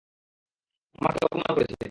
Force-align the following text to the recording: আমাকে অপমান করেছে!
আমাকে 0.99 1.19
অপমান 1.25 1.51
করেছে! 1.55 1.75